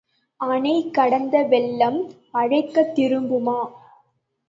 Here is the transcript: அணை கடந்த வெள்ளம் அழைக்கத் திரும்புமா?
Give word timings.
அணை 0.39 0.89
கடந்த 0.91 1.43
வெள்ளம் 1.43 1.99
அழைக்கத் 2.33 2.93
திரும்புமா? 2.95 3.59